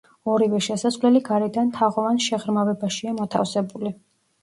ორივე 0.35 0.61
შესასვლელი 0.67 1.21
გარედან 1.27 1.71
თაღოვან 1.77 2.19
შეღრმავებაშია 2.31 3.17
მოთავსებული. 3.23 3.99